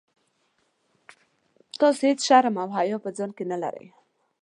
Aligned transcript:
تاسي 1.79 2.03
هیڅ 2.09 2.19
شرم 2.27 2.55
او 2.61 2.67
حیا 2.77 2.97
په 3.03 3.09
ځان 3.17 3.31
کي 3.37 3.43
نه 3.51 3.57
لرئ. 3.63 3.87